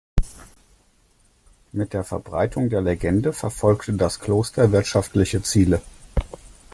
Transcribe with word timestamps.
Mit 1.73 1.93
der 1.93 2.03
Verbreitung 2.03 2.71
der 2.71 2.81
Legende 2.81 3.33
verfolgte 3.33 3.93
das 3.93 4.19
Kloster 4.19 4.71
wirtschaftliche 4.71 5.43
Ziele. 5.43 5.79